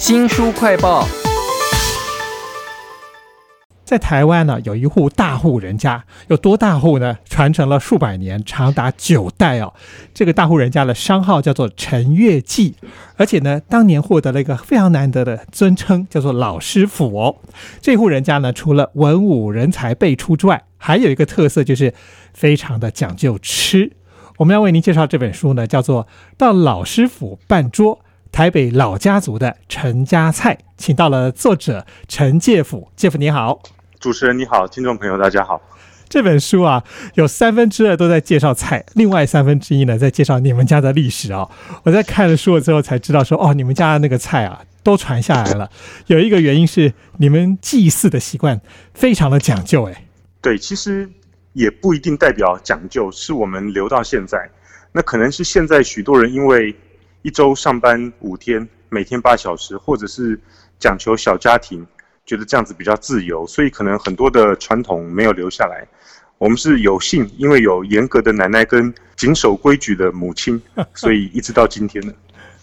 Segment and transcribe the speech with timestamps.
[0.00, 1.06] 新书快报。
[3.84, 7.18] 在台湾呢，有一户大户人家，有多大户呢？
[7.28, 9.74] 传承了数百年，长达九代哦。
[10.14, 12.76] 这个大户人家的商号叫做陈月记，
[13.18, 17.36] 而且呢，当年获得了一个非常难得的尊称，叫做老师傅哦。
[17.82, 21.92] 这户人家呢，除了文武人才辈出之外，还有一个特色就是
[22.32, 23.92] 非常的讲究吃。
[24.38, 26.04] 我们要为您介绍这本书呢，叫做
[26.38, 27.96] 《到老师傅办桌》。
[28.32, 32.90] 台北老家族的陈家菜，请到了作者陈介甫。
[32.96, 33.60] 介甫你好。
[33.98, 35.60] 主持人你好，听众朋友大家好。
[36.08, 36.82] 这本书啊，
[37.14, 41.50] 有三分之二都在介绍菜，另外三分之一呢，在介绍你们家的历史哦。
[41.84, 45.70] 我在看了书了之后才知道，说哦，你们家的那个菜啊，都传下来了。
[46.06, 48.60] 有一个原因是你们祭祀的习惯
[48.94, 50.04] 非常的讲究，哎。
[50.40, 51.08] 对，其实
[51.52, 54.50] 也不一定代表讲究，是我们留到现在。
[54.92, 56.74] 那可能是现在许多人因为
[57.22, 60.40] 一周上班五天，每天八小时，或者是
[60.78, 61.86] 讲求小家庭。
[62.26, 65.84] 觉得这样子比较自由，所以可能很多的传统没有留下来。
[66.38, 70.60] 我们是有幸，因为有严格的奶奶跟谨守规矩的母亲，
[70.94, 72.12] 所以一直到今天呢。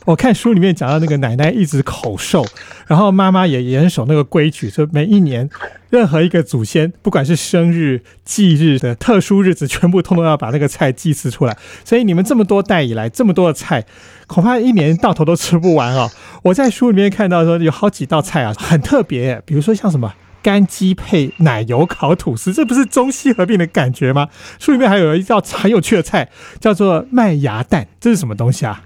[0.07, 2.45] 我看书里面讲到那个奶奶一直口授，
[2.87, 5.49] 然后妈妈也严守那个规矩，说每一年
[5.89, 11.57] 任何一个祖先，不管是生日、忌日的特殊日子，全部通通要把那个菜祭祀出来。
[11.83, 13.83] 所以你们这么多代以来，这么多的菜，
[14.27, 16.09] 恐怕一年到头都吃不完哦。
[16.43, 24.29] 我在书里面看到说有好几道菜啊，很特别，比如说像什么干鸡配奶油烤吐司，这不是中西合并的感觉吗？
[24.57, 26.29] 书里面还有一道很有趣的菜，
[26.61, 28.83] 叫做麦芽蛋，这是什么东西啊？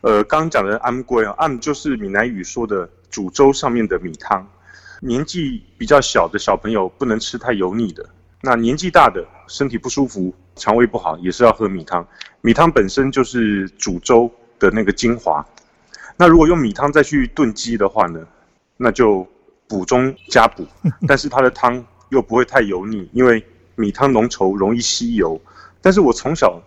[0.00, 4.46] 呃，刚刚讲的安龟啊，安就是闽南语说的煮粥上面的米汤。
[5.00, 8.08] 年纪比较小的小朋友不能吃太油腻的，
[8.42, 12.06] 那年纪大的身体不舒服、肠胃不好也是要喝米汤。
[12.40, 15.44] 米汤本身就是煮粥的那个精华。
[16.16, 18.26] 那如果用米汤再去炖鸡的话呢，
[18.76, 19.26] 那就
[19.68, 20.66] 补中加补，
[21.06, 25.40] 但是它的汤又不会太油腻，因为米汤浓稠容易吸油。
[25.80, 26.60] 但是我从小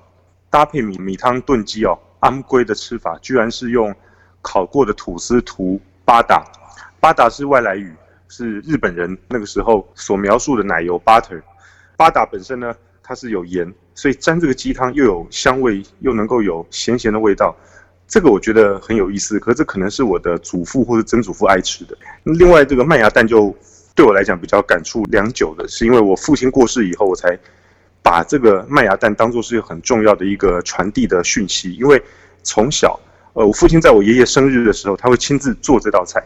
[0.49, 1.97] 搭配米米汤炖鸡哦。
[2.21, 3.93] 安龟的吃法居然是用
[4.41, 6.45] 烤过的吐司涂巴达，
[6.99, 7.93] 巴达是外来语，
[8.29, 11.41] 是日本人那个时候所描述的奶油 butter。
[11.97, 12.73] 巴达本身呢，
[13.03, 17.55] 它是有盐，所以沾这个鸡汤又有香味，又能够有咸咸的味道。
[18.07, 21.97] 这个我觉得很有意思，可这可能是我的祖父或者曾祖父爱吃的。
[22.23, 23.55] 另外，这个麦芽蛋就
[23.95, 27.37] 对我来讲比较感触良久的，是因为我父亲过世以后，我才。
[28.03, 32.01] 把这个麦芽蛋当做是很重要的一个传递的讯息，因为
[32.41, 32.99] 从小，
[33.33, 36.23] 呃，我父亲在我爷爷生日的时候，他会亲自做这道菜。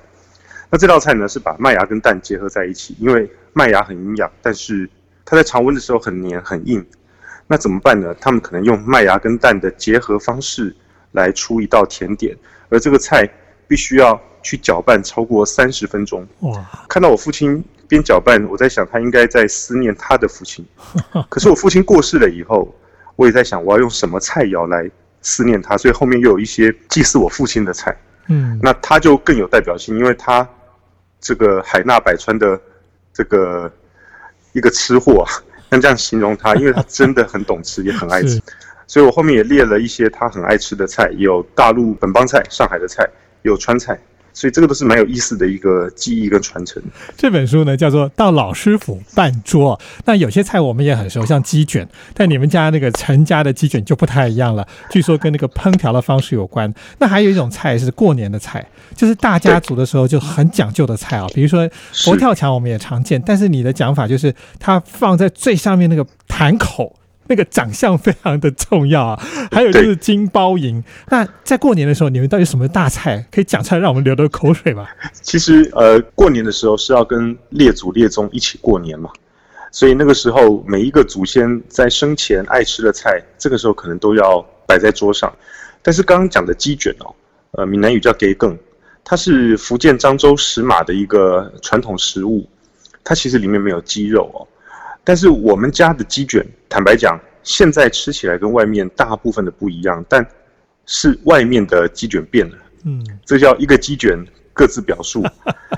[0.69, 4.89] 那这道菜呢，是把麦芽跟蛋结合在一起，因为麦芽很营养，但是
[5.25, 6.85] 它在常温的时候很黏很硬。
[7.47, 8.15] 那怎么办呢？
[8.21, 10.75] 他们可能用麦芽跟蛋的结合方式
[11.11, 12.35] 来出一道甜点，
[12.69, 13.29] 而这个菜
[13.67, 16.25] 必须要去搅拌超过三十分钟。
[16.39, 16.65] 哇！
[16.87, 17.63] 看到我父亲。
[17.88, 20.66] 边搅拌，我在想他应该在思念他的父亲。
[21.29, 22.73] 可是我父亲过世了以后，
[23.16, 24.90] 我也在想我要用什么菜肴来
[25.22, 27.96] 思念他，所以后面又有一些祭祀我父亲的菜。
[28.28, 30.47] 嗯，那他就更有代表性，因为他
[31.19, 32.59] 这个海纳百川的
[33.13, 33.72] 这个
[34.53, 35.25] 一个吃货，
[35.69, 38.41] 像这样形容他，因为他真的很懂吃，也很爱吃。
[38.88, 43.07] 所以我后面也列了一些他很爱吃的菜，有大陆本帮菜、上海的菜，
[43.41, 44.00] 有川菜。
[44.35, 46.84] 所以这个都是蛮有意思的一个记忆跟传承。
[47.18, 49.75] 这本书呢叫做《到老师傅办桌》，
[50.06, 56.72] 那有些菜我们也很熟，像鸡卷，但你们家那个陈家的鸡卷就不太一样了，据说跟那个烹调的方式有关。
[57.00, 58.63] 那还有一种菜是过年的菜，
[58.96, 66.94] 就是大家族的时候就很讲究的菜啊，比如说佛跳墙，我们也常见，但是你的讲法就是它放在最上面那个坛口。
[67.27, 70.83] 那个长相非常的重要啊， 还有就是金包银。
[71.09, 74.89] 那在过年的时候，你们到底什么大菜可以讲出来，让我们流流口水吧？
[75.13, 79.09] 其实，呃，过年的时候是要跟列祖列宗一起过年嘛，
[79.71, 85.33] 所以那个时候每一个祖先在生前爱吃的菜，这个时候可能都要摆在桌上。
[85.81, 87.13] 但是刚刚讲的鸡卷哦，
[87.51, 88.57] 呃，闽南语叫给梗，
[89.03, 92.47] 它是福建漳州石马的一个传统食物，
[93.03, 94.47] 它其实里面没有鸡肉哦。
[95.05, 100.28] 但是我们家的鸡卷，坦白讲，现在吃起来跟外面大部分的不一样，但
[100.87, 102.57] 是外面的鸡卷变了。
[102.84, 104.17] 嗯，这叫一个鸡卷
[104.52, 105.23] 各自表述。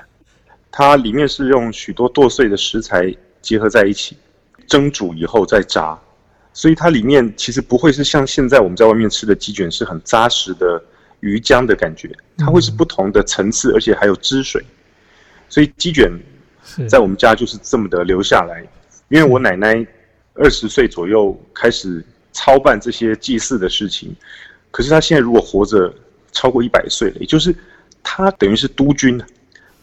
[0.71, 4.15] 它里面是用许多剁碎的食材结合在一起，
[4.65, 5.99] 蒸煮以后再炸，
[6.53, 10.81] 所以它里面其实不会是像现在我们在外面吃的鸡卷是很扎实的
[11.19, 14.63] 鱼浆的感觉，它会是不同的层次，而且还有汁水。
[15.49, 16.11] 所以鸡卷
[16.87, 18.65] 在我们家就是这么的留下来。
[19.09, 19.85] 因为我奶奶
[20.33, 24.15] 二十岁左右开始操办这些祭祀的事情，
[24.71, 25.93] 可是她现在如果活着
[26.31, 27.55] 超过一百岁了，也就是
[28.03, 29.21] 她等于是督军，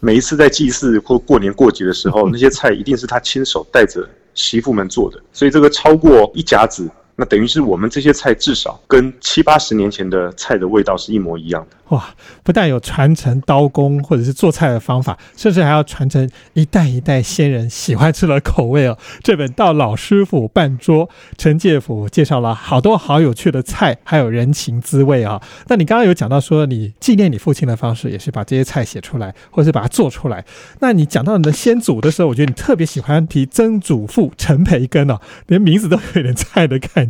[0.00, 6.88] 每一次在祭祀或过年过节的时候，那些菜一定是她亲手带着媳妇们做的，所以这个超过一甲子。
[7.16, 11.76] 那等于是我们这些菜至少跟七八十年前的菜的味道是一模一样的。
[11.94, 12.02] 哇！
[12.42, 18.98] 不但有传承刀工或者是做菜的方法，甚至还要传承一代一代先人喜欢吃的口味哦。
[19.22, 21.06] 这本《到老师傅办桌》，
[21.36, 25.40] 陈介甫介绍了好多好有趣的菜，还有人情滋味啊。
[25.68, 30.44] 那你刚刚有讲到说，你纪念你父亲的方式也是把这些菜写出来，或者是把它做出来。
[30.80, 37.03] 那你讲到你的先祖的时候，我觉得你特别喜欢提曾祖父陈培根哦，连名字都有点 菜的感，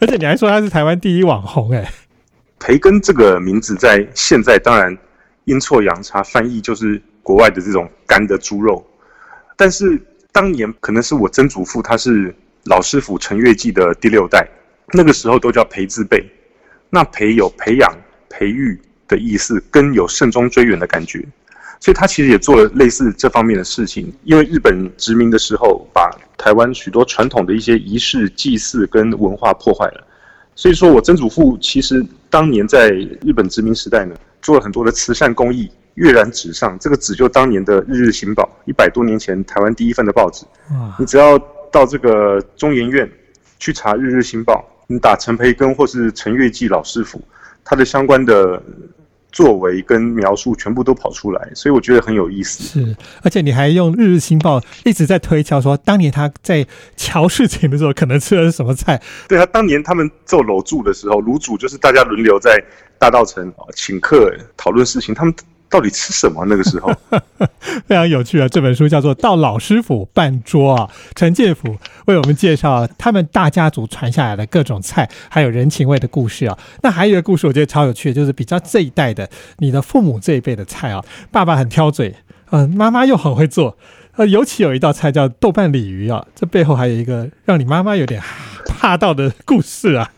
[0.00, 1.90] 而且你还说他是台湾第一网红哎。
[2.58, 4.96] 培根这个名字在现在当然
[5.44, 8.84] 阴错阳差翻译就是国外的这种干的猪肉，
[9.56, 10.00] 但是
[10.32, 12.34] 当年可能是我曾祖父他是
[12.64, 14.48] 老师傅陈月记的第六代，
[14.92, 16.24] 那个时候都叫培字辈，
[16.90, 17.96] 那培有培养、
[18.28, 21.24] 培育的意思，根有慎终追远的感觉，
[21.80, 24.12] 所以他其实也做了类似这方面的事情。
[24.24, 30.04] 因为日本殖民的时候，把台湾许多传统的一些仪式、祭祀跟文化破坏了。
[30.54, 36.76] 所以说我曾祖父其实当年在日本殖民时代呢，做了很多的慈善公益，跃然纸上。
[36.80, 40.44] 这个纸就当年的《日日新报》，一百多年前台湾第一份的报纸。
[40.98, 41.38] 你只要
[41.70, 43.08] 到这个中研院
[43.60, 44.54] 去查《日日新报》，
[44.88, 47.22] 你打陈培根或是陈月记老师傅，
[47.64, 48.60] 他的相关的。
[49.30, 52.64] 作为跟描述全部都跑出来，所以我觉得很有意思。
[52.64, 56.66] 是，而且你还用《日日新报》一直在推敲，说当年他在
[56.96, 59.00] 乔事情的时候，可能吃的是什么菜。
[59.28, 62.58] 对啊，当年他们做楼主的时候，楼主就是大家轮流在
[62.98, 65.34] 大道城请客讨论事情，他们。
[65.70, 66.44] 到底吃什么？
[66.46, 66.90] 那个时候
[67.86, 68.48] 非常有趣啊！
[68.48, 71.76] 这本书叫做《到老师傅办桌》啊，陈建甫
[72.06, 76.58] 为我们介绍他们大家族传下来的各种菜，还有人情味的故事啊。
[76.82, 79.28] 那还有一个故事，我觉得超有趣的，就是比较这一代的
[79.58, 82.14] 你的父母这一辈的菜啊，爸爸很挑嘴，
[82.50, 83.76] 嗯，妈妈又很会做，
[84.16, 88.22] 呃，尤其有一道菜叫豆瓣鲤鱼啊，这背后还有一个让你妈妈有点
[88.66, 90.10] 怕到的故事啊。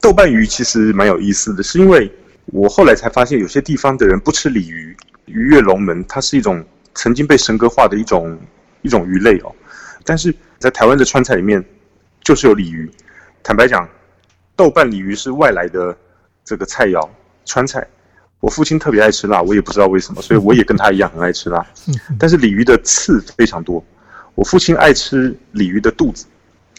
[0.00, 2.10] 豆瓣鱼其实蛮有意思的，是因为。
[2.52, 6.64] 我后来才发现，有些地方的人不吃鲤鱼，鱼跃龙门，它是一种
[6.94, 8.36] 曾经被神格化的一种
[8.82, 9.54] 一种鱼类哦。
[10.04, 11.64] 但是在台湾的川菜里面，
[12.22, 12.90] 就是有鲤鱼。
[13.42, 13.88] 坦白讲，
[14.56, 15.96] 豆瓣鲤鱼是外来的
[16.44, 17.08] 这个菜肴，
[17.44, 17.86] 川菜。
[18.40, 21.64] 我父亲特别爱吃辣，我也不知道为什么，所以我也跟他一样很爱吃辣。
[22.18, 23.84] 但是鲤鱼的刺非常多，
[24.34, 26.26] 我父亲爱吃鲤鱼的肚子，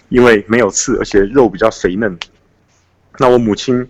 [0.09, 2.19] 因为没有刺，而且肉比较肥嫩。
[3.17, 3.87] 那我母亲。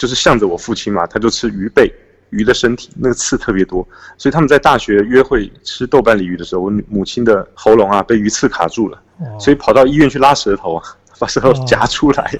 [0.00, 1.92] 就是向着我父亲嘛，他就吃鱼背，
[2.30, 3.86] 鱼的身体那个刺特别多，
[4.16, 8.98] 所以他们在大学约会吃豆瓣鲤鱼的时候，我母亲的喉咙啊被鱼刺卡住了，
[9.38, 10.82] 所以跑到医院去拉舌头啊，
[11.18, 12.32] 把舌头夹出来，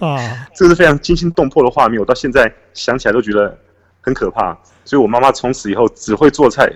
[0.57, 3.55] 这是非常惊心动魄的画面，我到现在想起来都觉得
[4.01, 4.57] 很可怕，
[4.87, 6.73] 所以我妈妈从此以后只会做菜。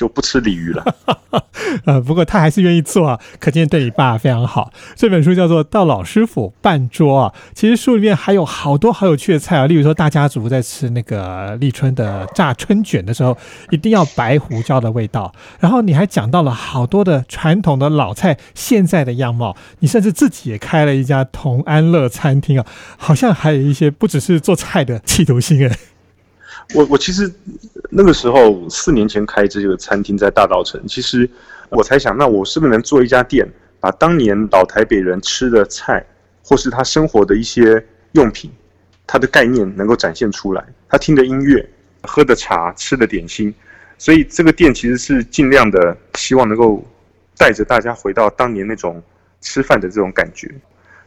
[0.00, 0.96] 就不吃鲤鱼了，
[1.84, 4.72] 呃，不过他还是愿意做啊，可见对你爸非常好。
[4.96, 13.36] 这本书叫做《到老师傅半桌》啊，其实书里面还有好多好有趣的菜啊，例如说大家族在吃那个立春的炸春卷的时候，
[13.68, 15.30] 一定要白胡椒的味道。
[15.58, 22.64] 然后你还讲到了好多的传统的老菜现在的样貌，你甚至自己也开了一家同安乐餐厅啊，
[22.96, 25.76] 好像还有一些不只是做菜的企图心哎。
[26.74, 27.30] 我我其实
[27.90, 31.28] 那个时候四年前开这个餐厅在大道城，其实
[31.68, 33.48] 我才想，那我是不是能做一家店，
[33.80, 36.04] 把当年老台北人吃的菜，
[36.44, 38.50] 或是他生活的一些用品，
[39.06, 41.68] 他的概念能够展现出来，他听的音乐、
[42.02, 43.52] 喝的茶、吃的点心，
[43.98, 46.84] 所以这个店其实是尽量的希望能够
[47.36, 49.02] 带着大家回到当年那种
[49.40, 50.48] 吃饭的这种感觉。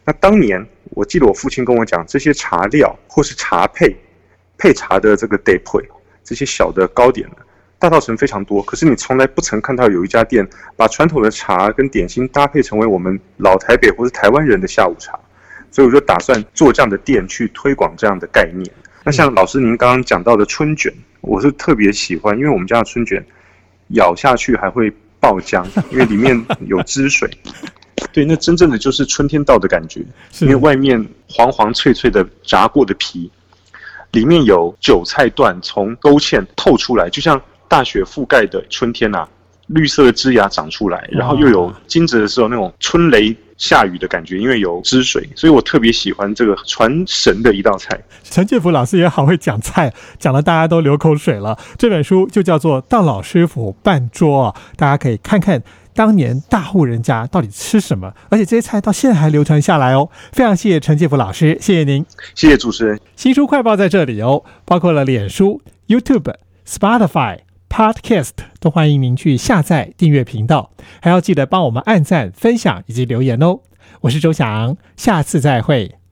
[0.04, 3.96] 那当年我记得我父亲跟我讲，这些茶料或是茶配。
[4.58, 5.88] 配茶的这个 day 配，
[6.24, 7.36] 这些小的糕点呢，
[7.80, 8.62] 大稻城非常多。
[8.62, 15.20] 可是你从来不曾看到有一家店把传统的茶跟点心搭配成为我们老台北或是台湾人的下午茶。
[15.72, 18.70] 所以我就打算做这样的店去推广这样的概念。
[19.04, 23.26] 那像老师您刚刚讲到的春卷，我是特别喜欢，因为我们家的春卷
[23.88, 27.28] 咬下去还会爆浆， 因为里面有汁水。
[28.12, 30.02] 对，那真正的就是春天到的感觉，
[30.42, 33.32] 因为外面黄黄脆脆的炸过的皮。
[34.14, 39.28] 里面有韭菜段从勾芡透出来，就像大雪覆盖的春天呐，
[39.68, 48.00] 绿色的枝芽长出来，然后又有惊蛰的时候那种春雷下雨的感觉，因为有汁水，所以我特别喜欢这个传神的一道菜。
[48.24, 51.58] 陈建福老师也好会讲菜，讲的大家都流口水了。
[51.78, 55.64] 这本书就叫做《到老师傅办桌》，大家可以看看。
[55.96, 58.14] 当年大户人家到底吃什么？
[58.30, 60.10] 而且这些菜到现在还流传下来哦。
[60.32, 63.00] 非常谢谢陈介福老师，谢谢您，谢谢主持人。
[63.16, 66.34] 新书快报在这里哦，包括了脸书、YouTube、
[66.68, 70.72] Spotify、Podcast 都欢迎您去下载订阅频道，
[71.02, 73.60] 还要记得帮我们按赞、分享以及留言哦。
[74.02, 76.03] 我是周翔，下次再会。